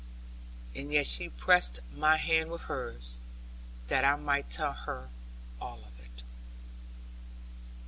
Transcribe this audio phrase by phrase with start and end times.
[0.75, 3.21] And yet she pressed my hand with hers,
[3.85, 5.09] that I might tell her
[5.61, 6.23] all of it.